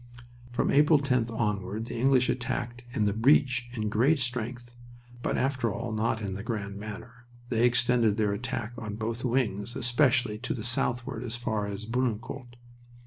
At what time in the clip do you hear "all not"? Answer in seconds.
5.71-6.23